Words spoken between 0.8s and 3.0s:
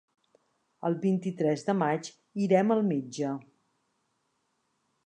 El vint-i-tres de maig irem al